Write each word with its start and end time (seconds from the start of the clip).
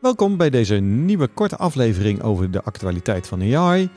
welkom 0.00 0.36
bij 0.36 0.50
deze 0.50 0.74
nieuwe 0.74 1.28
korte 1.28 1.56
aflevering 1.56 2.22
over 2.22 2.50
de 2.50 2.62
actualiteit 2.62 3.26
van 3.26 3.56
AI. 3.56 3.90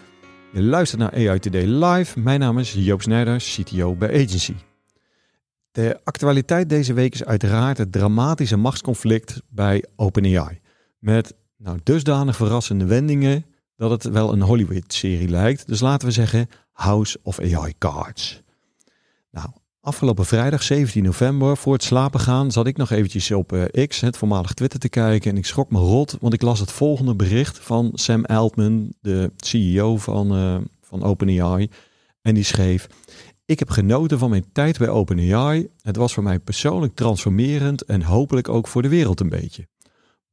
Je 0.54 0.62
luistert 0.64 1.02
naar 1.02 1.14
AI 1.14 1.40
Today 1.40 1.66
Live. 1.66 2.20
Mijn 2.20 2.40
naam 2.40 2.60
is 2.60 2.74
Joop 2.74 3.02
Snijder, 3.02 3.38
CTO 3.38 3.96
bij 3.96 4.10
Agency. 4.10 4.56
De 5.72 6.00
actualiteit 6.04 6.70
deze 6.70 6.94
week 6.94 7.14
is 7.14 7.26
uiteraard 7.26 7.78
het 7.78 7.92
dramatische 7.92 8.58
machtsconflict 8.58 9.42
bij 9.50 9.86
OpenAI. 9.96 10.60
Met 11.00 11.36
nou, 11.58 11.80
dusdanig 11.84 12.36
verrassende 12.36 12.86
wendingen 12.86 13.46
dat 13.76 13.90
het 13.90 14.04
wel 14.04 14.34
een 14.34 14.42
Hollywood-serie 14.42 15.30
lijkt. 15.30 15.68
Dus 15.68 15.80
laten 15.80 16.08
we 16.08 16.14
zeggen 16.14 16.50
House 16.72 17.20
of 17.22 17.40
AI 17.40 17.74
Cards. 17.78 18.42
Nou, 19.32 19.50
afgelopen 19.84 20.26
vrijdag 20.26 20.64
17 20.64 21.04
november, 21.04 21.58
voor 21.58 21.74
het 21.74 21.84
slapen 21.84 22.20
gaan, 22.20 22.52
zat 22.52 22.68
ik 22.68 22.78
nog 22.78 22.92
eventjes 22.92 23.32
op 23.32 23.54
eh, 23.54 23.88
X, 23.88 24.00
het 24.00 24.18
voormalig 24.18 24.54
Twitter, 24.54 24.80
te 24.80 24.90
kijken. 24.90 25.32
En 25.32 25.38
ik 25.38 25.46
schrok 25.46 25.72
me 25.72 25.80
rot, 25.80 26.18
want 26.22 26.34
ik 26.34 26.42
las 26.42 26.60
het 26.60 26.72
volgende 26.72 27.16
bericht 27.16 27.60
van 27.60 27.92
Sam 27.94 28.26
Altman, 28.26 28.94
de 29.02 29.32
CEO 29.38 29.98
van, 29.98 30.38
uh, 30.38 30.58
van 30.82 31.04
OpenAI. 31.04 31.70
En 32.22 32.34
die 32.34 32.44
schreef... 32.44 32.88
Ik 33.46 33.60
heb 33.60 33.70
genoten 33.70 34.20
van 34.20 34.30
mijn 34.30 34.46
tijd 34.52 34.78
bij 34.78 34.90
OpenAI. 34.90 35.68
Het 35.82 35.96
was 35.96 36.14
voor 36.14 36.24
mij 36.24 36.40
persoonlijk 36.40 36.96
transformerend 36.96 37.84
en 37.84 38.02
hopelijk 38.02 38.50
ook 38.50 38.68
voor 38.68 38.82
de 38.82 38.88
wereld 38.88 39.20
een 39.20 39.30
beetje. 39.30 39.68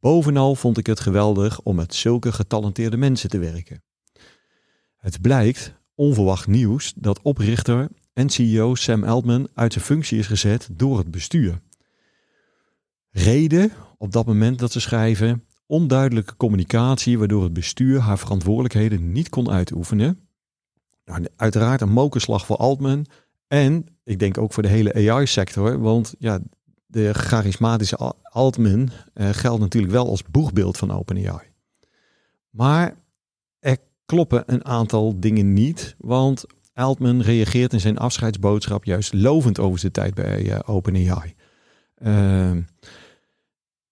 Bovenal 0.01 0.55
vond 0.55 0.79
ik 0.79 0.87
het 0.87 1.01
geweldig 1.01 1.61
om 1.61 1.77
met 1.77 1.95
zulke 1.95 2.33
getalenteerde 2.33 2.97
mensen 2.97 3.31
te 3.31 3.39
werken. 3.39 3.83
Het 4.97 5.21
blijkt, 5.21 5.75
onverwacht 5.95 6.47
nieuws, 6.47 6.93
dat 6.97 7.21
oprichter 7.23 7.89
CEO 8.29 8.75
Sam 8.75 9.05
Altman 9.05 9.49
uit 9.55 9.73
zijn 9.73 9.85
functie 9.85 10.19
is 10.19 10.27
gezet 10.27 10.69
door 10.73 10.99
het 10.99 11.11
bestuur. 11.11 11.61
Reden 13.11 13.73
op 13.99 14.13
dat 14.13 14.27
moment 14.27 14.59
dat 14.59 14.73
ze 14.73 14.81
schrijven: 14.81 15.45
onduidelijke 15.67 16.37
communicatie 16.37 17.19
waardoor 17.19 17.43
het 17.43 17.53
bestuur 17.53 18.01
haar 18.01 18.19
verantwoordelijkheden 18.19 19.13
niet 19.13 19.29
kon 19.29 19.51
uitoefenen. 19.51 20.29
Nou, 21.05 21.27
uiteraard 21.37 21.81
een 21.81 21.93
mokerslag 21.93 22.47
voor 22.47 22.57
Altman 22.57 23.07
en 23.47 23.87
ik 24.05 24.19
denk 24.19 24.39
ook 24.39 24.53
voor 24.53 24.63
de 24.63 24.69
hele 24.69 25.11
AI-sector, 25.11 25.81
want 25.81 26.15
ja, 26.19 26.41
de 26.87 27.15
charismatische 27.15 28.15
Altman 28.23 28.91
uh, 29.15 29.29
geldt 29.29 29.61
natuurlijk 29.61 29.93
wel 29.93 30.09
als 30.09 30.23
boegbeeld 30.25 30.77
van 30.77 30.91
OpenAI. 30.91 31.53
Maar 32.51 32.97
er 33.59 33.77
kloppen 34.07 34.43
een 34.47 34.65
aantal 34.65 35.21
dingen 35.21 35.53
niet, 35.53 35.95
want 35.99 36.45
Altman 36.81 37.23
reageert 37.23 37.73
in 37.73 37.81
zijn 37.81 37.99
afscheidsboodschap 37.99 38.85
juist 38.85 39.13
lovend 39.13 39.59
over 39.59 39.79
zijn 39.79 39.93
tijd 39.93 40.15
bij 40.15 40.43
uh, 40.43 40.59
OpenAI. 40.67 41.35
Uh, 42.03 42.51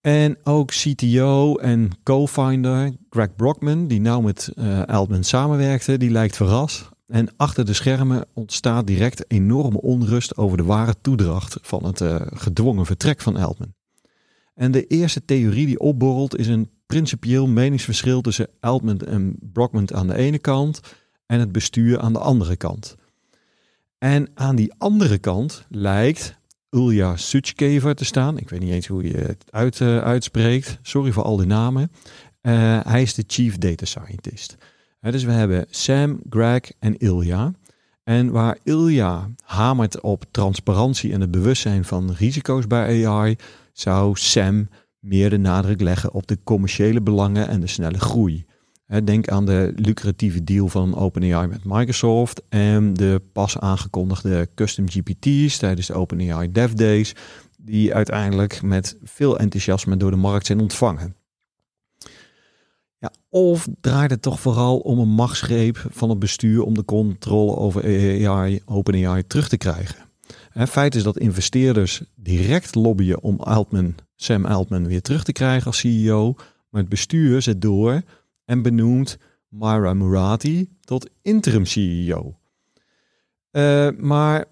en 0.00 0.36
ook 0.42 0.70
CTO 0.70 1.56
en 1.56 1.90
co-founder 2.02 2.92
Greg 3.10 3.34
Brockman, 3.36 3.86
die 3.86 4.00
nou 4.00 4.22
met 4.22 4.52
uh, 4.54 4.82
Altman 4.82 5.24
samenwerkte, 5.24 5.96
die 5.96 6.10
lijkt 6.10 6.36
verrast. 6.36 6.88
En 7.06 7.28
achter 7.36 7.64
de 7.64 7.72
schermen 7.72 8.24
ontstaat 8.34 8.86
direct 8.86 9.24
enorme 9.30 9.80
onrust 9.80 10.36
over 10.36 10.56
de 10.56 10.64
ware 10.64 10.94
toedracht 11.00 11.58
van 11.62 11.84
het 11.84 12.00
uh, 12.00 12.16
gedwongen 12.20 12.86
vertrek 12.86 13.20
van 13.20 13.36
Altman. 13.36 13.74
En 14.54 14.72
de 14.72 14.86
eerste 14.86 15.24
theorie 15.24 15.66
die 15.66 15.80
opborrelt 15.80 16.38
is 16.38 16.46
een 16.46 16.70
principieel 16.86 17.46
meningsverschil 17.46 18.20
tussen 18.20 18.48
Altman 18.60 19.00
en 19.00 19.36
Brockman 19.52 19.94
aan 19.94 20.06
de 20.06 20.16
ene 20.16 20.38
kant 20.38 20.80
en 21.28 21.40
het 21.40 21.52
bestuur 21.52 22.00
aan 22.00 22.12
de 22.12 22.18
andere 22.18 22.56
kant. 22.56 22.96
En 23.98 24.28
aan 24.34 24.56
die 24.56 24.72
andere 24.78 25.18
kant 25.18 25.64
lijkt 25.68 26.36
Ulja 26.70 27.16
Suchkever 27.16 27.94
te 27.94 28.04
staan. 28.04 28.38
Ik 28.38 28.48
weet 28.48 28.60
niet 28.60 28.72
eens 28.72 28.86
hoe 28.86 29.02
je 29.02 29.16
het 29.16 29.44
uit, 29.50 29.80
uh, 29.80 29.98
uitspreekt. 29.98 30.78
Sorry 30.82 31.12
voor 31.12 31.22
al 31.22 31.36
die 31.36 31.46
namen. 31.46 31.90
Uh, 32.42 32.80
hij 32.82 33.02
is 33.02 33.14
de 33.14 33.24
Chief 33.26 33.58
Data 33.58 33.84
Scientist. 33.84 34.56
Uh, 35.00 35.12
dus 35.12 35.24
we 35.24 35.32
hebben 35.32 35.66
Sam, 35.70 36.20
Greg 36.30 36.72
en 36.78 36.96
Ilja. 36.96 37.52
En 38.04 38.30
waar 38.30 38.58
Ilja 38.62 39.30
hamert 39.44 40.00
op 40.00 40.24
transparantie 40.30 41.12
en 41.12 41.20
het 41.20 41.30
bewustzijn 41.30 41.84
van 41.84 42.12
risico's 42.12 42.66
bij 42.66 43.06
AI, 43.08 43.36
zou 43.72 44.16
Sam 44.16 44.68
meer 44.98 45.30
de 45.30 45.38
nadruk 45.38 45.80
leggen 45.80 46.12
op 46.12 46.26
de 46.26 46.38
commerciële 46.44 47.00
belangen 47.00 47.48
en 47.48 47.60
de 47.60 47.66
snelle 47.66 47.98
groei. 47.98 48.46
Denk 49.04 49.28
aan 49.28 49.46
de 49.46 49.72
lucratieve 49.76 50.44
deal 50.44 50.68
van 50.68 50.96
OpenAI 50.96 51.46
met 51.46 51.64
Microsoft 51.64 52.42
en 52.48 52.94
de 52.94 53.22
pas 53.32 53.58
aangekondigde 53.58 54.48
custom 54.54 54.88
GPT's 54.88 55.58
tijdens 55.58 55.86
de 55.86 55.94
OpenAI 55.94 56.52
Dev 56.52 56.72
Days, 56.72 57.14
die 57.58 57.94
uiteindelijk 57.94 58.62
met 58.62 58.96
veel 59.02 59.38
enthousiasme 59.38 59.96
door 59.96 60.10
de 60.10 60.16
markt 60.16 60.46
zijn 60.46 60.60
ontvangen. 60.60 61.16
Ja, 62.98 63.12
of 63.28 63.66
draait 63.80 64.10
het 64.10 64.22
toch 64.22 64.40
vooral 64.40 64.78
om 64.78 64.98
een 64.98 65.08
machtsgreep 65.08 65.86
van 65.90 66.08
het 66.08 66.18
bestuur 66.18 66.62
om 66.62 66.74
de 66.74 66.84
controle 66.84 67.56
over 67.56 67.84
AI, 68.28 68.60
OpenAI 68.64 69.26
terug 69.26 69.48
te 69.48 69.56
krijgen? 69.56 69.96
Het 70.48 70.68
feit 70.68 70.94
is 70.94 71.02
dat 71.02 71.18
investeerders 71.18 72.02
direct 72.14 72.74
lobbyen 72.74 73.22
om 73.22 73.40
Altman, 73.40 73.94
Sam 74.16 74.44
Altman 74.44 74.86
weer 74.86 75.02
terug 75.02 75.24
te 75.24 75.32
krijgen 75.32 75.66
als 75.66 75.78
CEO, 75.78 76.34
maar 76.70 76.80
het 76.80 76.90
bestuur 76.90 77.42
zet 77.42 77.62
door 77.62 78.02
en 78.48 78.62
benoemt 78.62 79.18
Myra 79.48 79.94
Murati 79.94 80.68
tot 80.80 81.10
interim 81.22 81.64
CEO. 81.64 82.38
Uh, 83.52 83.88
maar 83.98 84.44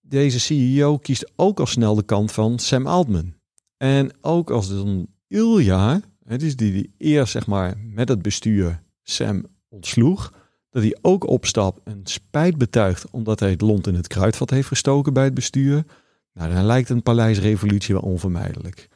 deze 0.00 0.40
CEO 0.40 0.98
kiest 0.98 1.32
ook 1.36 1.60
al 1.60 1.66
snel 1.66 1.94
de 1.94 2.02
kant 2.02 2.32
van 2.32 2.58
Sam 2.58 2.86
Altman. 2.86 3.34
En 3.76 4.10
ook 4.20 4.50
als 4.50 4.68
dan 4.68 5.06
Ilja, 5.28 6.00
het 6.24 6.42
is 6.42 6.56
die 6.56 6.72
die 6.72 6.94
eerst 6.98 7.32
zeg 7.32 7.46
maar 7.46 7.78
met 7.78 8.08
het 8.08 8.22
bestuur 8.22 8.82
Sam 9.02 9.46
ontsloeg, 9.68 10.32
dat 10.70 10.82
hij 10.82 10.98
ook 11.00 11.26
opstapt 11.26 11.80
en 11.84 12.00
spijt 12.04 12.58
betuigt 12.58 13.10
omdat 13.10 13.40
hij 13.40 13.50
het 13.50 13.60
lont 13.60 13.86
in 13.86 13.94
het 13.94 14.06
kruidvat 14.06 14.50
heeft 14.50 14.68
gestoken 14.68 15.12
bij 15.12 15.24
het 15.24 15.34
bestuur. 15.34 15.84
Nou, 16.32 16.54
dan 16.54 16.64
lijkt 16.64 16.88
een 16.88 17.02
paleisrevolutie 17.02 17.94
wel 17.94 18.02
onvermijdelijk. 18.02 18.88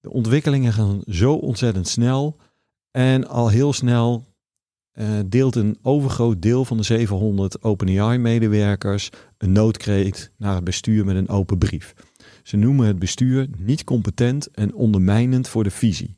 De 0.00 0.10
ontwikkelingen 0.10 0.72
gaan 0.72 1.00
zo 1.06 1.32
ontzettend 1.34 1.88
snel 1.88 2.36
en 2.96 3.28
al 3.28 3.48
heel 3.48 3.72
snel 3.72 4.24
uh, 4.94 5.08
deelt 5.26 5.56
een 5.56 5.78
overgroot 5.82 6.42
deel 6.42 6.64
van 6.64 6.76
de 6.76 6.82
700 6.82 7.62
OpenAI-medewerkers 7.62 9.10
een 9.38 9.52
noodkreet 9.52 10.32
naar 10.36 10.54
het 10.54 10.64
bestuur 10.64 11.04
met 11.04 11.16
een 11.16 11.28
open 11.28 11.58
brief. 11.58 11.94
Ze 12.42 12.56
noemen 12.56 12.86
het 12.86 12.98
bestuur 12.98 13.48
niet 13.58 13.84
competent 13.84 14.50
en 14.50 14.74
ondermijnend 14.74 15.48
voor 15.48 15.64
de 15.64 15.70
visie. 15.70 16.16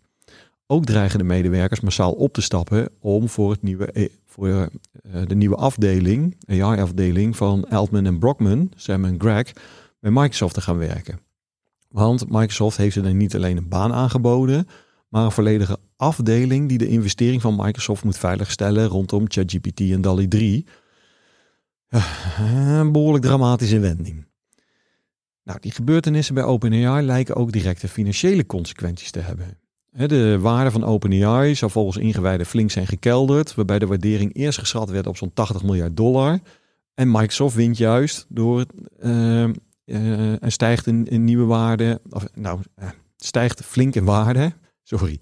Ook 0.66 0.84
dreigen 0.84 1.18
de 1.18 1.24
medewerkers 1.24 1.80
massaal 1.80 2.12
op 2.12 2.32
te 2.32 2.42
stappen 2.42 2.88
om 3.00 3.28
voor, 3.28 3.50
het 3.50 3.62
nieuwe, 3.62 4.10
voor 4.24 4.48
uh, 4.48 4.66
de 5.26 5.34
nieuwe 5.34 5.56
afdeling, 5.56 6.36
AI-afdeling 6.46 7.36
van 7.36 7.68
Altman 7.68 8.06
en 8.06 8.18
Brockman, 8.18 8.72
Sam 8.76 9.04
en 9.04 9.20
Greg, 9.20 9.52
bij 10.00 10.10
Microsoft 10.10 10.54
te 10.54 10.60
gaan 10.60 10.78
werken. 10.78 11.20
Want 11.88 12.30
Microsoft 12.30 12.76
heeft 12.76 12.94
ze 12.94 13.00
dan 13.00 13.16
niet 13.16 13.34
alleen 13.34 13.56
een 13.56 13.68
baan 13.68 13.92
aangeboden, 13.92 14.66
maar 15.08 15.24
een 15.24 15.32
volledige 15.32 15.78
afdeling 15.96 16.68
die 16.68 16.78
de 16.78 16.88
investering 16.88 17.42
van 17.42 17.56
Microsoft 17.56 18.04
moet 18.04 18.18
veiligstellen 18.18 18.86
rondom 18.86 19.24
ChatGPT 19.28 19.80
en 19.80 20.00
DALI 20.00 20.28
3. 20.28 20.66
Een 22.38 22.92
behoorlijk 22.92 23.24
dramatische 23.24 23.78
wending. 23.78 24.26
Nou, 25.44 25.60
die 25.60 25.72
gebeurtenissen 25.72 26.34
bij 26.34 26.44
OpenAI 26.44 27.06
lijken 27.06 27.36
ook 27.36 27.52
directe 27.52 27.88
financiële 27.88 28.46
consequenties 28.46 29.10
te 29.10 29.20
hebben. 29.20 29.58
De 30.08 30.38
waarde 30.38 30.70
van 30.70 30.84
OpenAI 30.84 31.54
zou 31.54 31.70
volgens 31.70 31.96
ingewijden 31.96 32.46
flink 32.46 32.70
zijn 32.70 32.86
gekelderd, 32.86 33.54
waarbij 33.54 33.78
de 33.78 33.86
waardering 33.86 34.34
eerst 34.34 34.58
geschat 34.58 34.90
werd 34.90 35.06
op 35.06 35.16
zo'n 35.16 35.32
80 35.32 35.62
miljard 35.62 35.96
dollar. 35.96 36.38
En 36.94 37.10
Microsoft 37.10 37.54
wint 37.54 37.76
juist 37.76 38.26
door 38.28 38.64
uh, 39.00 39.48
uh, 39.84 40.42
en 40.42 40.52
stijgt 40.52 40.86
in, 40.86 41.24
nieuwe 41.24 41.44
waarde, 41.44 42.00
of 42.10 42.26
nou, 42.34 42.60
stijgt 43.16 43.64
flink 43.64 43.94
in 43.94 44.04
waarde, 44.04 44.52
sorry. 44.88 45.20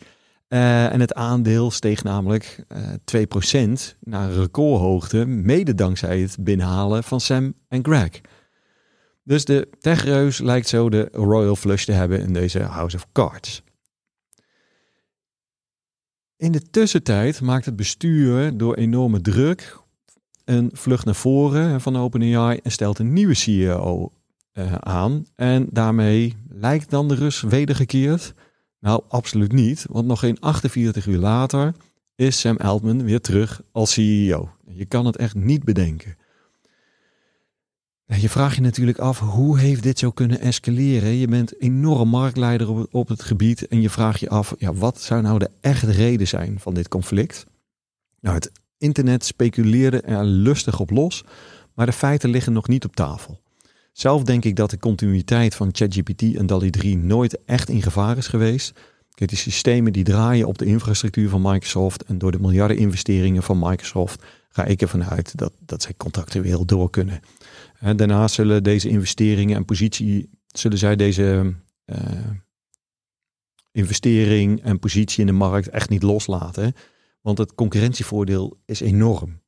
en 0.49 1.01
het 1.01 1.15
aandeel 1.15 1.71
steeg 1.71 2.03
namelijk 2.03 2.65
2% 3.17 3.17
naar 4.01 4.33
recordhoogte, 4.33 5.27
mede 5.27 5.75
dankzij 5.75 6.21
het 6.21 6.37
binnenhalen 6.41 7.05
van 7.05 7.21
Sam 7.21 7.55
en 7.69 7.85
Greg. 7.85 8.21
Dus 9.23 9.45
de 9.45 9.69
techreus 9.81 10.39
lijkt 10.39 10.69
zo 10.69 10.89
de 10.89 11.09
royal 11.13 11.57
flush 11.57 11.85
te 11.85 11.93
hebben 11.93 12.21
in 12.21 12.33
deze 12.33 12.63
House 12.63 12.97
of 12.97 13.07
Cards. 13.13 13.63
In 16.37 16.53
de 16.53 16.63
tussentijd 16.71 17.41
maakt 17.41 17.65
het 17.65 17.77
bestuur 17.77 18.57
door 18.57 18.75
enorme 18.75 19.21
druk 19.21 19.79
een 20.45 20.71
vlucht 20.73 21.05
naar 21.05 21.15
voren 21.15 21.81
van 21.81 21.97
OpenAI 21.97 22.59
en 22.63 22.71
stelt 22.71 22.99
een 22.99 23.13
nieuwe 23.13 23.35
CEO 23.35 24.13
uh, 24.53 24.75
aan. 24.75 25.27
En 25.35 25.67
daarmee 25.71 26.37
lijkt 26.49 26.91
dan 26.91 27.09
de 27.09 27.15
rust 27.15 27.41
wedergekeerd. 27.41 28.35
Nou, 28.87 29.03
absoluut 29.09 29.53
niet, 29.53 29.87
want 29.89 30.07
nog 30.07 30.19
geen 30.19 30.41
48 30.41 31.07
uur 31.07 31.19
later 31.19 31.75
is 32.15 32.41
Sam 32.41 32.57
Altman 32.57 33.05
weer 33.05 33.21
terug 33.21 33.63
als 33.73 33.93
CEO. 33.93 34.51
Je 34.67 34.85
kan 34.85 35.07
het 35.07 35.17
echt 35.17 35.35
niet 35.35 35.65
bedenken. 35.65 36.17
Je 38.07 38.29
vraagt 38.29 38.55
je 38.55 38.61
natuurlijk 38.61 38.99
af, 38.99 39.19
hoe 39.19 39.59
heeft 39.59 39.83
dit 39.83 39.99
zo 39.99 40.11
kunnen 40.11 40.41
escaleren? 40.41 41.15
Je 41.15 41.29
bent 41.29 41.61
enorm 41.61 42.09
marktleider 42.09 42.87
op, 42.91 43.09
het 43.09 43.23
gebied 43.23 43.67
en 43.69 43.81
je 43.81 43.91
vraagt 43.91 44.21
je 44.21 44.29
af, 44.29 44.55
ja, 44.59 44.75
wat 44.75 45.01
zou 45.01 45.23
nou 45.23 45.39
de 45.39 45.51
echte 45.61 45.91
reden 45.91 46.29
zijn 46.29 46.61
van 46.61 46.75
dit 46.75 46.89
conflict? 46.89 47.47
Nou, 48.21 48.35
het 48.35 48.53
internet 48.79 49.25
speculeerde 49.25 50.01
er 50.01 50.25
lustig 50.25 50.81
op 50.81 50.91
los, 50.91 51.25
maar 51.75 51.87
de 51.87 51.93
feiten 51.93 52.31
liggen 52.31 52.53
nog 52.53 52.69
niet 52.69 52.85
op 52.85 52.97
tafel. 52.97 53.41
Zelf 53.97 54.23
denk 54.23 54.45
ik 54.45 54.57
dat 54.57 54.71
de 54.71 54.79
continuïteit 54.79 55.55
van 55.55 55.69
ChatGPT 55.73 56.23
en 56.23 56.47
DALI 56.47 56.71
3 56.71 56.97
nooit 56.97 57.45
echt 57.45 57.69
in 57.69 57.83
gevaar 57.83 58.17
is 58.17 58.29
geweest. 58.29 58.73
Kijk, 59.15 59.31
die 59.31 59.39
systemen 59.39 59.93
die 59.93 60.05
draaien 60.05 60.47
op 60.47 60.59
de 60.59 60.65
infrastructuur 60.65 61.29
van 61.29 61.43
Microsoft 61.43 62.05
en 62.05 62.19
door 62.19 62.33
de 62.33 62.41
miljarden 62.41 62.77
investeringen 62.77 63.43
van 63.43 63.59
Microsoft 63.59 64.23
ga 64.49 64.65
ik 64.65 64.83
ervan 64.83 65.05
uit 65.05 65.39
dat, 65.39 65.53
dat 65.59 65.83
zij 65.83 65.95
contractueel 65.97 66.65
door 66.65 66.91
kunnen. 66.91 67.21
En 67.79 67.97
daarnaast 67.97 68.35
zullen 68.35 68.63
deze 68.63 68.89
investeringen 68.89 69.57
en 69.57 69.65
positie, 69.65 70.31
zullen 70.47 70.79
zij 70.79 70.97
deze 70.97 71.55
uh, 71.87 71.97
investering 73.73 74.63
en 74.63 74.79
positie 74.79 75.21
in 75.21 75.27
de 75.27 75.33
markt 75.33 75.69
echt 75.69 75.89
niet 75.89 76.03
loslaten. 76.03 76.75
Want 77.21 77.39
het 77.39 77.55
concurrentievoordeel 77.55 78.59
is 78.65 78.81
enorm. 78.81 79.41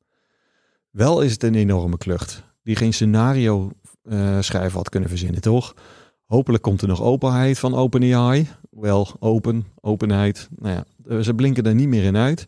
Wel 0.89 1.21
is 1.21 1.31
het 1.31 1.43
een 1.43 1.55
enorme 1.55 1.97
klucht 1.97 2.47
die 2.69 2.75
geen 2.75 2.93
scenario 2.93 3.71
schrijven 4.39 4.77
had 4.77 4.89
kunnen 4.89 5.09
verzinnen, 5.09 5.41
toch? 5.41 5.73
Hopelijk 6.25 6.63
komt 6.63 6.81
er 6.81 6.87
nog 6.87 7.01
openheid 7.01 7.59
van 7.59 7.75
OpenAI. 7.75 8.47
Wel, 8.69 9.15
open, 9.19 9.65
openheid. 9.81 10.49
Nou 10.55 10.83
ja, 11.07 11.21
ze 11.21 11.33
blinken 11.33 11.63
er 11.63 11.75
niet 11.75 11.87
meer 11.87 12.03
in 12.03 12.17
uit. 12.17 12.47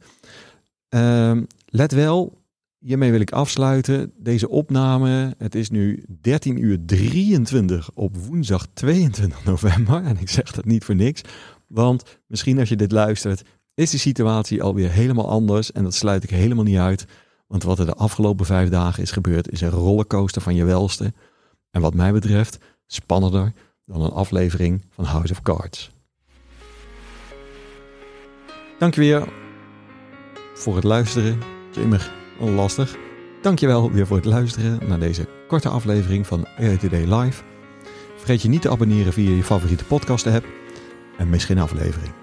Uh, 0.89 1.37
let 1.65 1.91
wel, 1.91 2.41
hiermee 2.79 3.11
wil 3.11 3.19
ik 3.19 3.31
afsluiten. 3.31 4.11
Deze 4.17 4.49
opname, 4.49 5.35
het 5.37 5.55
is 5.55 5.69
nu 5.69 6.03
13 6.21 6.63
uur 6.63 6.85
23 6.85 7.89
op 7.93 8.17
woensdag 8.17 8.67
22 8.73 9.43
november. 9.43 10.03
En 10.03 10.17
ik 10.19 10.29
zeg 10.29 10.51
dat 10.51 10.65
niet 10.65 10.83
voor 10.83 10.95
niks. 10.95 11.21
Want 11.67 12.19
misschien 12.27 12.59
als 12.59 12.69
je 12.69 12.75
dit 12.75 12.91
luistert, 12.91 13.43
is 13.73 13.89
de 13.89 13.97
situatie 13.97 14.63
alweer 14.63 14.91
helemaal 14.91 15.29
anders. 15.29 15.71
En 15.71 15.83
dat 15.83 15.93
sluit 15.93 16.23
ik 16.23 16.29
helemaal 16.29 16.63
niet 16.63 16.77
uit. 16.77 17.05
Want 17.47 17.63
wat 17.63 17.79
er 17.79 17.85
de 17.85 17.93
afgelopen 17.93 18.45
vijf 18.45 18.69
dagen 18.69 19.03
is 19.03 19.11
gebeurd, 19.11 19.51
is 19.51 19.61
een 19.61 19.69
rollercoaster 19.69 20.41
van 20.41 20.55
je 20.55 20.63
welste. 20.63 21.13
En 21.71 21.81
wat 21.81 21.93
mij 21.93 22.11
betreft 22.11 22.57
spannender 22.85 23.53
dan 23.85 24.01
een 24.01 24.11
aflevering 24.11 24.85
van 24.89 25.05
House 25.05 25.33
of 25.33 25.41
Cards. 25.41 25.91
Dank 28.79 28.95
je 28.95 29.01
weer 29.01 29.27
voor 30.53 30.75
het 30.75 30.83
luisteren. 30.83 31.39
Jimmer, 31.71 32.11
lastig. 32.39 32.97
Dank 33.41 33.59
je 33.59 33.67
wel 33.67 33.91
weer 33.91 34.07
voor 34.07 34.17
het 34.17 34.25
luisteren 34.25 34.87
naar 34.87 34.99
deze 34.99 35.27
korte 35.47 35.69
aflevering 35.69 36.27
van 36.27 36.47
Today 36.79 37.19
Live. 37.19 37.43
Vergeet 38.17 38.41
je 38.41 38.49
niet 38.49 38.61
te 38.61 38.69
abonneren 38.69 39.13
via 39.13 39.35
je 39.35 39.43
favoriete 39.43 39.85
podcast 39.85 40.27
app 40.27 40.45
en 41.17 41.29
mis 41.29 41.45
geen 41.45 41.59
aflevering. 41.59 42.20